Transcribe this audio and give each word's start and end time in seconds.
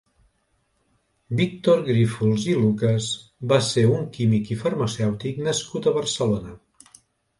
Víctor 1.41 1.83
Grífols 1.89 2.47
i 2.53 2.57
Lucas 2.63 3.09
va 3.53 3.61
ser 3.69 3.85
un 3.93 4.09
químic 4.19 4.53
i 4.57 4.61
farmacèutic 4.65 5.47
nascut 5.49 5.87
a 5.87 5.95
Barcelona. 6.03 6.57